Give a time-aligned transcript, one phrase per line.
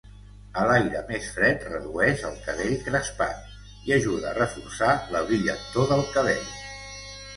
[0.61, 3.53] El aire més fred redueix el cabell crespat
[3.91, 6.45] i ajuda a reforçar la brillantor del cabell.